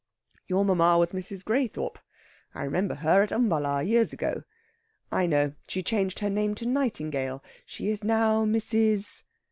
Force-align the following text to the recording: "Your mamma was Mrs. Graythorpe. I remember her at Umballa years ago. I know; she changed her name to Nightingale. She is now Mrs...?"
"Your 0.47 0.65
mamma 0.65 0.97
was 0.97 1.11
Mrs. 1.11 1.45
Graythorpe. 1.45 1.99
I 2.55 2.63
remember 2.63 2.95
her 2.95 3.21
at 3.21 3.31
Umballa 3.31 3.83
years 3.83 4.11
ago. 4.11 4.41
I 5.11 5.27
know; 5.27 5.53
she 5.67 5.83
changed 5.83 6.17
her 6.21 6.29
name 6.31 6.55
to 6.55 6.65
Nightingale. 6.65 7.43
She 7.67 7.87
is 7.89 8.03
now 8.03 8.43
Mrs...?" 8.43 9.21